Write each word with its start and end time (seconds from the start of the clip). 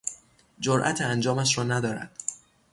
جرات 0.59 1.01
انجامش 1.01 1.57
را 1.57 1.63
ندارد. 1.63 2.11